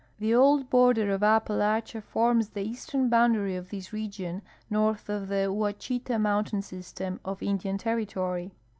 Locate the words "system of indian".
6.63-7.77